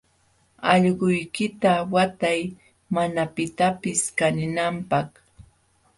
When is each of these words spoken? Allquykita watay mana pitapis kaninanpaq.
Allquykita 0.71 1.71
watay 1.93 2.39
mana 2.95 3.23
pitapis 3.35 3.99
kaninanpaq. 4.17 5.07